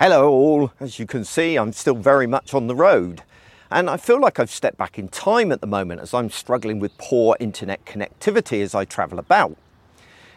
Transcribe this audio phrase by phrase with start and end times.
[0.00, 0.72] Hello, all.
[0.78, 3.24] As you can see, I'm still very much on the road.
[3.68, 6.78] And I feel like I've stepped back in time at the moment as I'm struggling
[6.78, 9.56] with poor internet connectivity as I travel about.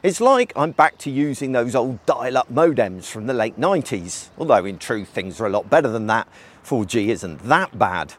[0.01, 4.29] It's like I'm back to using those old dial up modems from the late 90s,
[4.35, 6.27] although in truth things are a lot better than that.
[6.65, 8.15] 4G isn't that bad.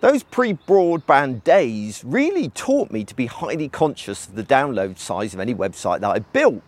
[0.00, 5.34] Those pre broadband days really taught me to be highly conscious of the download size
[5.34, 6.62] of any website that I built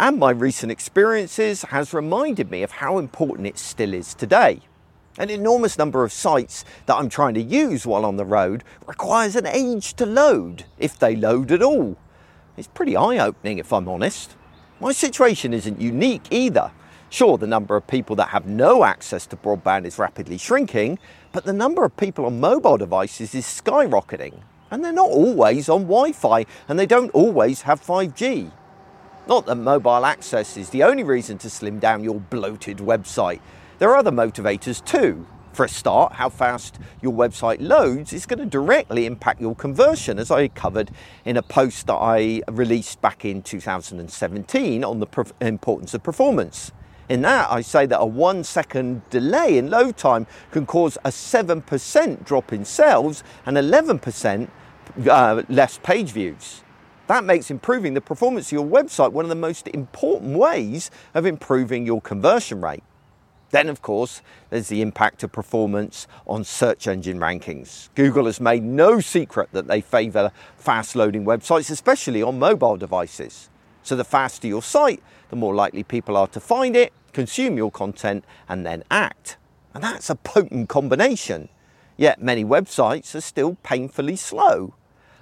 [0.00, 4.58] and my recent experiences has reminded me of how important it still is today.
[5.18, 9.36] An enormous number of sites that I'm trying to use while on the road requires
[9.36, 11.98] an age to load, if they load at all.
[12.56, 14.36] It's pretty eye-opening if I'm honest.
[14.80, 16.72] My situation isn't unique either.
[17.10, 20.98] Sure, the number of people that have no access to broadband is rapidly shrinking,
[21.30, 24.40] but the number of people on mobile devices is skyrocketing.
[24.70, 28.50] And they're not always on Wi Fi, and they don't always have 5G.
[29.30, 33.38] Not that mobile access is the only reason to slim down your bloated website.
[33.78, 35.24] There are other motivators too.
[35.52, 40.18] For a start, how fast your website loads is going to directly impact your conversion,
[40.18, 40.90] as I covered
[41.24, 46.72] in a post that I released back in 2017 on the importance of performance.
[47.08, 51.10] In that, I say that a one second delay in load time can cause a
[51.10, 54.50] 7% drop in sales and 11%
[55.08, 56.64] uh, less page views.
[57.10, 61.26] That makes improving the performance of your website one of the most important ways of
[61.26, 62.84] improving your conversion rate.
[63.50, 67.88] Then, of course, there's the impact of performance on search engine rankings.
[67.96, 73.50] Google has made no secret that they favour fast loading websites, especially on mobile devices.
[73.82, 77.72] So, the faster your site, the more likely people are to find it, consume your
[77.72, 79.36] content, and then act.
[79.74, 81.48] And that's a potent combination.
[81.96, 84.74] Yet, many websites are still painfully slow.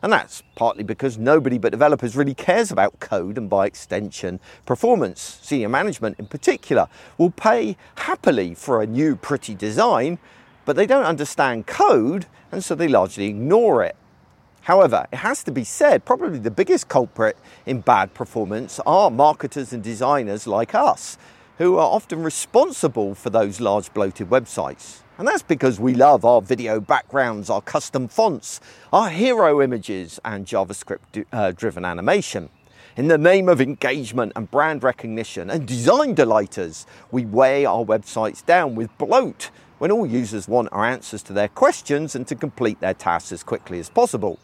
[0.02, 5.40] And that's partly because nobody but developers really cares about code and by extension performance.
[5.42, 10.18] Senior management in particular will pay happily for a new pretty design,
[10.64, 13.96] but they don't understand code and so they largely ignore it.
[14.62, 19.72] However, it has to be said, probably the biggest culprit in bad performance are marketers
[19.72, 21.16] and designers like us,
[21.56, 25.00] who are often responsible for those large bloated websites.
[25.18, 28.60] And that's because we love our video backgrounds, our custom fonts,
[28.92, 32.50] our hero images, and JavaScript uh, driven animation.
[32.96, 38.46] In the name of engagement and brand recognition and design delighters, we weigh our websites
[38.46, 42.78] down with bloat when all users want our answers to their questions and to complete
[42.78, 44.38] their tasks as quickly as possible.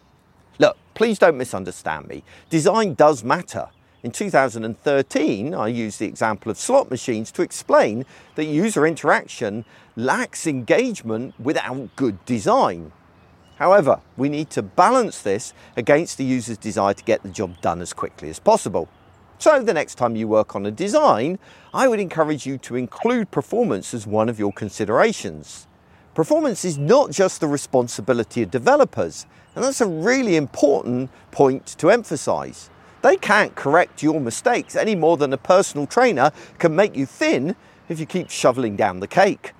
[0.59, 2.25] Look, please don't misunderstand me.
[2.51, 3.69] Design does matter.
[4.05, 8.05] In 2013, I used the example of slot machines to explain
[8.35, 9.65] that user interaction
[9.97, 12.93] lacks engagement without good design.
[13.57, 17.81] However, we need to balance this against the user's desire to get the job done
[17.81, 18.91] as quickly as possible.
[19.39, 21.39] So, the next time you work on a design,
[21.73, 25.67] I would encourage you to include performance as one of your considerations.
[26.15, 31.91] Performance is not just the responsibility of developers, and that's a really important point to
[31.91, 32.69] emphasize.
[33.05, 37.55] They can't correct your mistakes any more than a personal trainer can make you thin
[37.87, 39.53] if you keep shoveling down the cake.